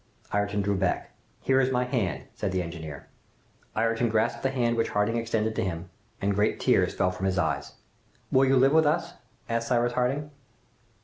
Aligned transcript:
Ayrton 0.33 0.63
drew 0.63 0.75
back. 0.75 1.11
"Here 1.41 1.61
is 1.61 1.71
my 1.71 1.83
hand!" 1.83 2.23
said 2.33 2.51
the 2.51 2.63
engineer. 2.63 3.05
Ayrton 3.77 4.09
grasped 4.09 4.41
the 4.41 4.49
hand 4.49 4.75
which 4.75 4.89
Harding 4.89 5.15
extended 5.15 5.55
to 5.57 5.63
him, 5.63 5.91
and 6.19 6.33
great 6.33 6.59
tears 6.59 6.95
fell 6.95 7.11
from 7.11 7.27
his 7.27 7.37
eyes. 7.37 7.73
"Will 8.31 8.45
you 8.45 8.55
live 8.57 8.73
with 8.73 8.87
us?" 8.87 9.13
asked 9.47 9.67
Cyrus 9.67 9.93
Harding. 9.93 10.31